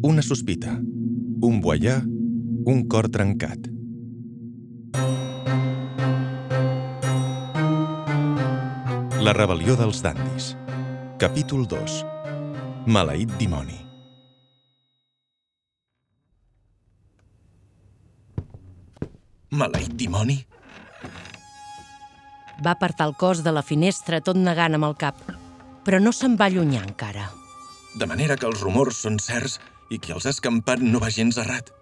Una 0.00 0.22
sospita. 0.22 0.70
Un 1.42 1.60
boiar. 1.60 2.04
Un 2.70 2.84
cor 2.86 3.08
trencat. 3.10 3.64
La 9.18 9.32
rebel·lió 9.34 9.74
dels 9.74 9.98
dandis. 10.04 10.52
Capítol 11.18 11.64
2. 11.66 11.96
Maleït 12.86 13.32
dimoni. 13.40 13.74
Maleït 19.50 19.96
dimoni? 19.98 20.36
Va 22.62 22.76
apartar 22.76 23.08
el 23.10 23.16
cos 23.18 23.42
de 23.42 23.50
la 23.50 23.64
finestra 23.66 24.22
tot 24.22 24.38
negant 24.38 24.78
amb 24.78 24.86
el 24.92 24.94
cap, 24.94 25.18
però 25.82 25.98
no 25.98 26.14
se'n 26.14 26.38
va 26.38 26.46
allunyar 26.46 26.84
encara. 26.86 27.26
De 27.98 28.06
manera 28.06 28.36
que 28.38 28.46
els 28.46 28.62
rumors 28.62 29.02
són 29.02 29.18
certs 29.18 29.58
i 29.90 29.98
qui 29.98 30.12
els 30.12 30.26
ha 30.26 30.32
escampat 30.34 30.82
no 30.84 31.00
va 31.02 31.10
gens 31.12 31.38
errat. 31.40 31.72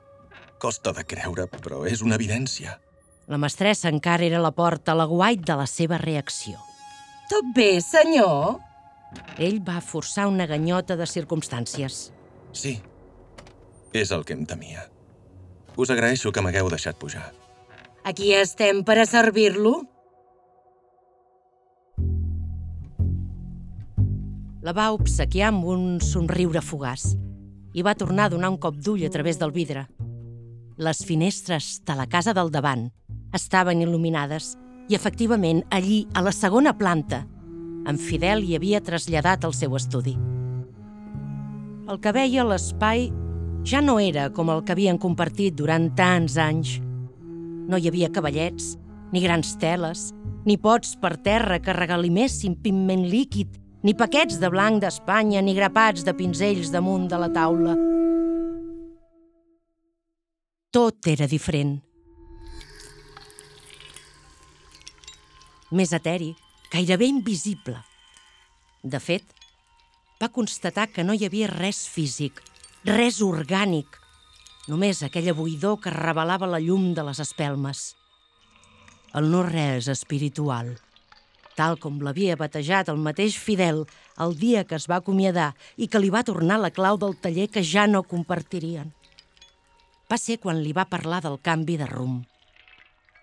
Costa 0.62 0.92
de 0.96 1.04
creure, 1.04 1.46
però 1.50 1.82
és 1.88 2.02
una 2.02 2.16
evidència. 2.16 2.78
La 3.26 3.38
mestressa 3.42 3.90
encara 3.90 4.24
era 4.24 4.38
a 4.38 4.44
la 4.44 4.52
porta, 4.54 4.92
a 4.92 4.98
l'aguait 4.98 5.42
de 5.42 5.56
la 5.58 5.66
seva 5.66 5.98
reacció. 5.98 6.60
Tot 7.30 7.48
bé, 7.56 7.80
senyor? 7.82 8.60
Ell 9.42 9.58
va 9.66 9.80
forçar 9.82 10.28
una 10.30 10.46
ganyota 10.46 10.96
de 10.96 11.08
circumstàncies. 11.10 12.06
Sí, 12.54 12.78
és 13.92 14.12
el 14.14 14.24
que 14.24 14.36
em 14.36 14.46
temia. 14.46 14.86
Us 15.76 15.90
agraeixo 15.90 16.32
que 16.32 16.40
m'hagueu 16.40 16.70
deixat 16.72 16.96
pujar. 16.96 17.26
Aquí 18.06 18.32
estem 18.32 18.84
per 18.86 19.00
a 19.02 19.06
servir-lo. 19.10 19.80
La 24.62 24.72
va 24.74 24.92
obsequiar 24.94 25.50
amb 25.50 25.66
un 25.66 25.86
somriure 26.02 26.62
fugaç 26.62 27.12
i 27.76 27.84
va 27.84 27.94
tornar 27.94 28.26
a 28.26 28.32
donar 28.32 28.48
un 28.54 28.56
cop 28.56 28.78
d'ull 28.80 29.04
a 29.04 29.12
través 29.12 29.36
del 29.38 29.52
vidre. 29.52 29.84
Les 30.80 31.02
finestres 31.04 31.82
de 31.84 31.96
la 31.96 32.06
casa 32.08 32.32
del 32.32 32.48
davant 32.52 32.88
estaven 33.36 33.82
il·luminades 33.84 34.54
i, 34.88 34.96
efectivament, 34.96 35.60
allí, 35.70 36.06
a 36.14 36.22
la 36.24 36.32
segona 36.32 36.72
planta, 36.78 37.26
en 37.86 38.00
Fidel 38.00 38.42
hi 38.44 38.56
havia 38.56 38.80
traslladat 38.80 39.44
el 39.44 39.54
seu 39.54 39.76
estudi. 39.76 40.16
El 41.86 42.00
que 42.02 42.12
veia 42.16 42.46
l'espai 42.48 43.10
ja 43.66 43.82
no 43.84 43.98
era 44.00 44.30
com 44.34 44.48
el 44.50 44.64
que 44.64 44.72
havien 44.74 44.98
compartit 44.98 45.54
durant 45.58 45.90
tants 45.98 46.38
anys. 46.40 46.78
No 47.68 47.76
hi 47.78 47.90
havia 47.90 48.10
cavallets, 48.14 48.72
ni 49.12 49.22
grans 49.22 49.52
teles, 49.60 50.10
ni 50.46 50.56
pots 50.56 50.96
per 51.02 51.16
terra 51.22 51.60
que 51.62 51.74
regalimessin 51.76 52.56
pigment 52.62 53.04
líquid, 53.10 53.52
ni 53.86 53.94
paquets 53.94 54.40
de 54.42 54.48
blanc 54.50 54.80
d'Espanya, 54.82 55.38
ni 55.46 55.52
grapats 55.54 56.02
de 56.02 56.10
pinzells 56.18 56.72
damunt 56.74 57.04
de 57.06 57.18
la 57.22 57.28
taula. 57.30 57.74
Tot 60.74 61.06
era 61.06 61.28
diferent. 61.30 61.76
Més 65.70 65.92
eteri, 65.94 66.32
gairebé 66.72 67.06
invisible. 67.12 67.76
De 68.82 68.98
fet, 68.98 69.30
va 70.18 70.32
constatar 70.34 70.88
que 70.90 71.04
no 71.06 71.14
hi 71.14 71.22
havia 71.28 71.52
res 71.52 71.84
físic, 71.86 72.42
res 72.90 73.20
orgànic, 73.22 74.00
només 74.66 75.04
aquella 75.06 75.36
buidor 75.38 75.78
que 75.84 75.94
revelava 75.94 76.50
la 76.50 76.58
llum 76.58 76.90
de 76.98 77.06
les 77.06 77.22
espelmes. 77.22 77.92
El 79.14 79.30
no-res 79.30 79.86
espiritual, 79.94 80.74
tal 81.56 81.78
com 81.80 81.98
l'havia 82.04 82.36
batejat 82.36 82.90
el 82.92 83.00
mateix 83.02 83.38
Fidel 83.40 83.82
el 84.22 84.36
dia 84.38 84.64
que 84.68 84.76
es 84.76 84.86
va 84.90 85.00
acomiadar 85.00 85.54
i 85.76 85.88
que 85.88 86.00
li 86.00 86.12
va 86.12 86.24
tornar 86.24 86.60
la 86.60 86.70
clau 86.70 87.00
del 87.00 87.16
taller 87.20 87.48
que 87.52 87.64
ja 87.64 87.86
no 87.88 88.04
compartirien. 88.04 88.92
Va 90.06 90.18
ser 90.20 90.38
quan 90.38 90.60
li 90.62 90.72
va 90.76 90.86
parlar 90.86 91.22
del 91.24 91.40
canvi 91.42 91.78
de 91.80 91.88
rumb, 91.90 92.22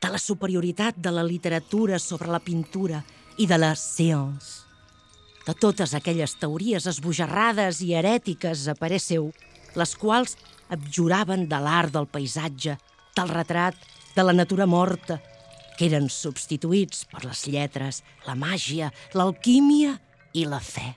de 0.01 0.09
la 0.11 0.19
superioritat 0.19 0.97
de 0.99 1.13
la 1.15 1.23
literatura 1.23 1.99
sobre 1.99 2.27
la 2.27 2.41
pintura 2.43 3.03
i 3.37 3.47
de 3.47 3.57
la 3.57 3.71
science, 3.79 4.65
de 5.47 5.53
totes 5.55 5.93
aquelles 5.95 6.35
teories 6.41 6.87
esbojarrades 6.91 7.79
i 7.85 7.93
herètiques 7.95 8.67
a 8.67 8.75
parer 8.75 8.99
seu, 8.99 9.31
les 9.79 9.95
quals 9.95 10.35
abjuraven 10.73 11.47
de 11.49 11.59
l'art 11.59 11.93
del 11.93 12.07
paisatge, 12.07 12.77
del 13.15 13.29
retrat, 13.29 13.77
de 14.15 14.23
la 14.23 14.33
natura 14.33 14.65
morta, 14.69 15.19
que 15.77 15.87
eren 15.89 16.09
substituïts 16.09 17.05
per 17.11 17.23
les 17.25 17.45
lletres, 17.49 18.03
la 18.27 18.35
màgia, 18.39 18.91
l'alquímia 19.17 19.97
i 20.33 20.45
la 20.49 20.61
fe. 20.63 20.93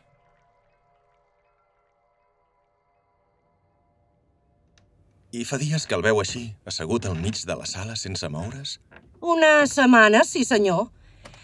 I 5.36 5.44
fa 5.44 5.58
dies 5.60 5.84
que 5.84 5.96
el 5.96 6.04
veu 6.04 6.20
així, 6.22 6.46
assegut 6.64 7.04
al 7.04 7.16
mig 7.18 7.42
de 7.44 7.56
la 7.58 7.66
sala 7.68 7.96
sense 8.00 8.28
moure's? 8.32 8.78
Una 9.20 9.66
setmana, 9.68 10.22
sí 10.24 10.44
senyor. 10.48 10.86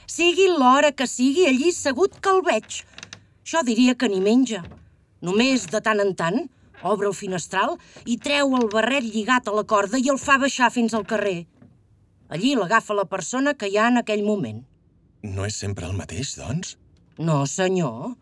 Sigui 0.06 0.47
l'hora 0.49 0.93
que 0.97 1.06
sigui, 1.09 1.44
allí 1.49 1.72
segut 1.76 2.16
que 2.22 2.31
el 2.31 2.41
veig. 2.47 2.82
Jo 3.44 3.60
diria 3.66 3.94
que 3.99 4.09
ni 4.09 4.20
menja. 4.25 4.62
Només, 5.20 5.66
de 5.72 5.81
tant 5.84 6.00
en 6.00 6.14
tant, 6.16 6.38
obre 6.82 7.10
el 7.10 7.16
finestral 7.16 7.76
i 8.06 8.16
treu 8.22 8.54
el 8.59 8.69
barret 8.72 9.04
lligat 9.04 9.49
a 9.49 9.56
la 9.56 9.64
corda 9.69 10.00
i 10.00 10.09
el 10.12 10.20
fa 10.20 10.38
baixar 10.43 10.70
fins 10.75 10.94
al 10.94 11.06
carrer. 11.06 11.44
Allí 12.32 12.54
l'agafa 12.56 12.97
la 12.97 13.04
persona 13.04 13.53
que 13.60 13.69
hi 13.69 13.76
ha 13.76 13.91
en 13.93 14.00
aquell 14.00 14.22
moment. 14.25 14.62
No 15.22 15.44
és 15.44 15.59
sempre 15.60 15.84
el 15.84 15.97
mateix, 15.98 16.32
doncs? 16.41 16.76
No, 17.20 17.43
senyor. 17.47 18.15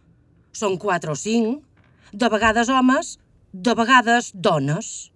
Són 0.60 0.74
quatre 0.82 1.14
o 1.14 1.18
cinc. 1.18 1.62
De 2.10 2.26
vegades 2.32 2.68
homes, 2.74 3.12
de 3.54 3.74
vegades 3.78 4.32
dones. 4.34 5.10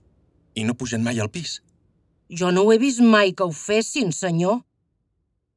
I 0.55 0.63
no 0.63 0.77
pugen 0.79 1.03
mai 1.03 1.19
al 1.19 1.33
pis? 1.35 1.59
Jo 2.31 2.53
no 2.55 2.63
ho 2.63 2.71
he 2.73 2.79
vist 2.79 3.03
mai 3.03 3.35
que 3.35 3.43
ho 3.43 3.51
fessin, 3.51 4.15
senyor. 4.15 4.63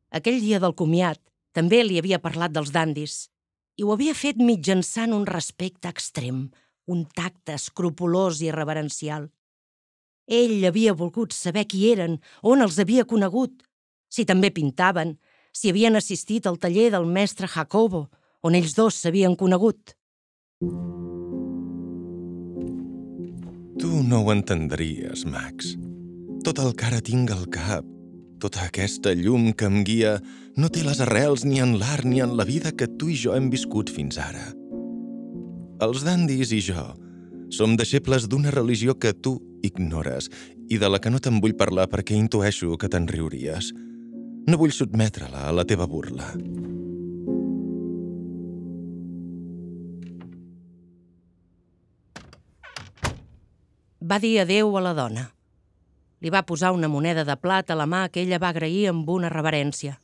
Aquell 0.09 0.41
dia 0.41 0.57
del 0.63 0.73
comiat 0.73 1.21
també 1.53 1.83
li 1.85 2.01
havia 2.01 2.21
parlat 2.23 2.55
dels 2.55 2.73
dandis 2.73 3.27
i 3.77 3.85
ho 3.85 3.93
havia 3.93 4.17
fet 4.17 4.41
mitjançant 4.41 5.13
un 5.13 5.27
respecte 5.29 5.89
extrem, 5.93 6.47
un 6.89 7.05
tacte 7.13 7.53
escrupulós 7.53 8.41
i 8.41 8.49
reverencial. 8.49 9.29
Ell 10.27 10.65
havia 10.67 10.91
volgut 10.91 11.31
saber 11.31 11.63
qui 11.71 11.85
eren, 11.87 12.17
on 12.43 12.59
els 12.59 12.75
havia 12.83 13.05
conegut, 13.07 13.63
si 14.11 14.25
també 14.27 14.51
pintaven, 14.51 15.15
si 15.55 15.71
havien 15.71 15.95
assistit 15.95 16.47
al 16.47 16.59
taller 16.59 16.89
del 16.91 17.07
mestre 17.07 17.47
Jacobo, 17.47 18.09
on 18.43 18.55
ells 18.59 18.75
dos 18.75 18.99
s'havien 18.99 19.37
conegut. 19.39 19.95
Tu 23.79 23.91
no 24.03 24.19
ho 24.25 24.33
entendries, 24.35 25.23
Max. 25.25 25.77
Tot 26.43 26.59
el 26.59 26.75
que 26.75 26.89
ara 26.91 26.99
tinc 26.99 27.31
al 27.31 27.47
cap, 27.47 27.87
tota 28.43 28.67
aquesta 28.67 29.15
llum 29.15 29.53
que 29.55 29.71
em 29.71 29.81
guia, 29.87 30.17
no 30.59 30.67
té 30.67 30.83
les 30.83 30.99
arrels 31.07 31.47
ni 31.47 31.63
en 31.63 31.77
l'art 31.79 32.03
ni 32.03 32.19
en 32.19 32.35
la 32.35 32.43
vida 32.43 32.75
que 32.75 32.91
tu 32.99 33.07
i 33.07 33.15
jo 33.15 33.31
hem 33.37 33.47
viscut 33.53 33.89
fins 33.93 34.19
ara. 34.19 34.51
Els 35.79 36.03
dandis 36.03 36.51
i 36.51 36.59
jo 36.67 36.89
som 37.49 37.77
deixebles 37.79 38.27
d'una 38.27 38.51
religió 38.51 38.97
que 38.99 39.13
tu 39.13 39.37
ignores 39.63 40.29
i 40.69 40.77
de 40.77 40.89
la 40.89 40.99
que 40.99 41.11
no 41.13 41.21
te'n 41.23 41.41
vull 41.43 41.55
parlar 41.57 41.87
perquè 41.91 42.17
intueixo 42.17 42.77
que 42.77 42.89
te'n 42.91 43.07
riuries. 43.07 43.71
No 44.47 44.59
vull 44.59 44.73
sotmetre-la 44.75 45.47
a 45.47 45.53
la 45.55 45.65
teva 45.67 45.87
burla. 45.87 46.33
Va 54.07 54.19
dir 54.23 54.37
adeu 54.39 54.77
a 54.77 54.81
la 54.81 54.93
dona. 54.95 55.27
Li 56.23 56.31
va 56.33 56.45
posar 56.47 56.71
una 56.73 56.87
moneda 56.87 57.25
de 57.27 57.35
plat 57.35 57.69
a 57.69 57.75
la 57.75 57.85
mà 57.85 58.07
que 58.09 58.23
ella 58.23 58.39
va 58.39 58.53
agrair 58.53 58.87
amb 58.89 59.09
una 59.09 59.29
reverència. 59.29 59.97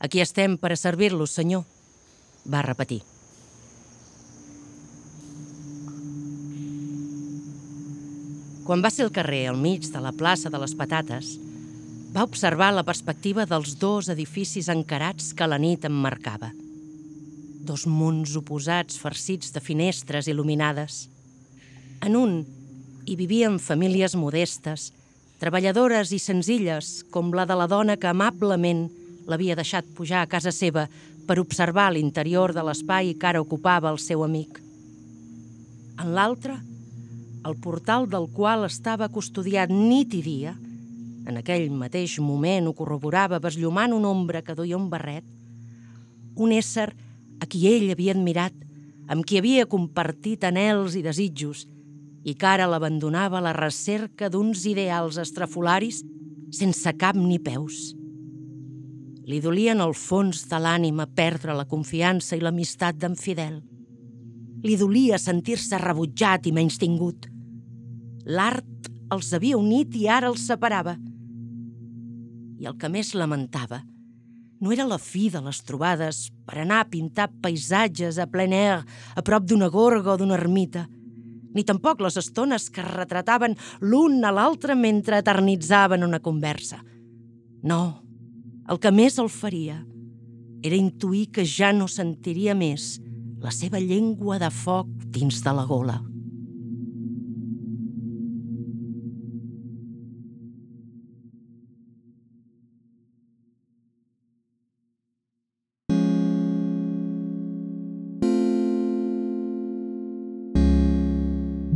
Aquí 0.00 0.22
estem 0.24 0.56
per 0.56 0.72
a 0.72 0.80
servir-los, 0.80 1.34
senyor, 1.36 1.66
va 2.48 2.62
repetir. 2.64 3.02
Quan 8.70 8.84
va 8.86 8.90
ser 8.94 9.02
al 9.02 9.10
carrer, 9.10 9.48
al 9.50 9.56
mig 9.58 9.88
de 9.90 9.98
la 9.98 10.12
plaça 10.14 10.46
de 10.46 10.58
les 10.62 10.76
Patates, 10.78 11.32
va 12.14 12.22
observar 12.22 12.68
la 12.70 12.84
perspectiva 12.86 13.42
dels 13.42 13.72
dos 13.80 14.06
edificis 14.14 14.68
encarats 14.70 15.32
que 15.34 15.48
la 15.50 15.58
nit 15.58 15.88
emmarcava. 15.88 16.52
Dos 17.66 17.88
munts 17.90 18.36
oposats 18.38 19.00
farcits 19.02 19.50
de 19.50 19.58
finestres 19.58 20.30
il·luminades. 20.30 21.00
En 22.06 22.14
un 22.14 22.38
hi 23.10 23.18
vivien 23.18 23.58
famílies 23.58 24.14
modestes, 24.14 24.92
treballadores 25.42 26.14
i 26.14 26.22
senzilles, 26.22 26.94
com 27.10 27.34
la 27.34 27.50
de 27.50 27.58
la 27.58 27.66
dona 27.66 27.98
que 27.98 28.14
amablement 28.14 28.86
l'havia 29.26 29.58
deixat 29.58 29.94
pujar 29.98 30.22
a 30.22 30.30
casa 30.30 30.54
seva 30.54 30.86
per 31.26 31.42
observar 31.42 31.90
l'interior 31.90 32.54
de 32.54 32.62
l'espai 32.70 33.16
que 33.18 33.34
ara 33.34 33.42
ocupava 33.42 33.90
el 33.90 33.98
seu 33.98 34.22
amic. 34.22 34.62
En 35.98 36.14
l'altre, 36.14 36.62
el 37.46 37.56
portal 37.56 38.08
del 38.10 38.28
qual 38.34 38.66
estava 38.66 39.08
custodiat 39.08 39.70
nit 39.72 40.14
i 40.14 40.22
dia, 40.24 40.54
en 41.28 41.38
aquell 41.40 41.68
mateix 41.72 42.18
moment 42.20 42.68
ho 42.68 42.74
corroborava 42.76 43.40
besllumant 43.40 43.94
una 43.96 44.10
ombra 44.10 44.42
que 44.42 44.56
duia 44.56 44.78
un 44.78 44.88
barret, 44.92 45.24
un 46.36 46.52
ésser 46.52 46.90
a 47.40 47.48
qui 47.48 47.66
ell 47.70 47.90
havia 47.92 48.14
admirat, 48.16 48.56
amb 49.10 49.24
qui 49.26 49.40
havia 49.40 49.68
compartit 49.68 50.44
anels 50.44 50.96
i 50.96 51.04
desitjos, 51.04 51.66
i 52.24 52.34
que 52.36 52.46
ara 52.46 52.68
l'abandonava 52.68 53.38
a 53.38 53.44
la 53.44 53.56
recerca 53.56 54.28
d'uns 54.28 54.66
ideals 54.68 55.16
estrafolaris 55.20 56.02
sense 56.52 56.92
cap 57.00 57.16
ni 57.16 57.38
peus. 57.40 57.94
Li 59.30 59.40
dolia 59.40 59.72
en 59.72 59.80
el 59.80 59.94
fons 59.94 60.44
de 60.50 60.58
l'ànima 60.60 61.06
perdre 61.06 61.54
la 61.56 61.68
confiança 61.70 62.36
i 62.36 62.42
l'amistat 62.44 62.98
d'en 63.00 63.16
Fidel. 63.16 63.60
Li 64.64 64.76
dolia 64.76 65.18
sentir-se 65.18 65.78
rebutjat 65.80 66.46
i 66.46 66.52
menys 66.52 66.76
tingut. 66.80 67.28
L'art 68.28 68.90
els 69.10 69.32
havia 69.34 69.58
unit 69.58 69.94
i 69.96 70.06
ara 70.08 70.28
els 70.30 70.44
separava. 70.46 70.96
I 72.60 72.68
el 72.68 72.76
que 72.76 72.90
més 72.92 73.14
lamentava 73.16 73.80
no 74.60 74.72
era 74.74 74.84
la 74.84 74.98
fi 75.00 75.30
de 75.32 75.40
les 75.40 75.62
trobades 75.64 76.26
per 76.44 76.60
anar 76.60 76.82
a 76.82 76.88
pintar 76.92 77.30
paisatges 77.40 78.18
a 78.20 78.26
plein 78.28 78.52
air 78.52 78.82
a 79.16 79.22
prop 79.24 79.46
d'una 79.48 79.70
gorga 79.72 80.12
o 80.12 80.18
d'una 80.20 80.36
ermita, 80.36 80.84
ni 81.54 81.64
tampoc 81.64 82.02
les 82.04 82.18
estones 82.20 82.68
que 82.70 82.84
retrataven 82.84 83.56
l'un 83.80 84.20
a 84.22 84.30
l'altre 84.30 84.76
mentre 84.76 85.18
eternitzaven 85.24 86.04
una 86.04 86.20
conversa. 86.20 86.82
No, 87.64 88.02
el 88.68 88.78
que 88.78 88.92
més 88.92 89.16
el 89.18 89.32
faria 89.32 89.80
era 90.62 90.76
intuir 90.76 91.30
que 91.32 91.46
ja 91.48 91.72
no 91.72 91.88
sentiria 91.88 92.54
més 92.54 92.98
la 93.40 93.50
seva 93.54 93.80
llengua 93.80 94.38
de 94.38 94.50
foc 94.52 94.88
dins 95.08 95.40
de 95.44 95.52
la 95.56 95.64
gola. 95.64 95.98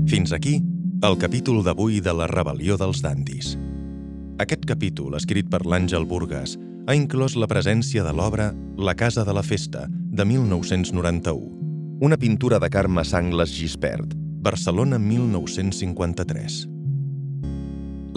Fins 0.04 0.32
aquí 0.36 0.60
el 1.04 1.16
capítol 1.20 1.58
d'avui 1.64 1.98
de 2.00 2.12
la 2.16 2.28
rebel·lió 2.30 2.76
dels 2.80 3.00
dandis. 3.04 3.56
Aquest 4.40 4.62
capítol, 4.68 5.16
escrit 5.18 5.50
per 5.50 5.60
l'Àngel 5.66 6.06
Burgas, 6.08 6.54
ha 6.86 6.94
inclòs 6.96 7.32
la 7.40 7.48
presència 7.48 8.04
de 8.04 8.12
l'obra 8.12 8.50
La 8.76 8.94
casa 8.94 9.24
de 9.24 9.32
la 9.32 9.42
festa, 9.42 9.86
de 9.88 10.24
1991, 10.24 11.96
una 12.04 12.18
pintura 12.20 12.58
de 12.60 12.68
Carme 12.68 13.04
Sangles 13.04 13.54
Gispert, 13.56 14.12
Barcelona 14.44 14.98
1953. 14.98 16.58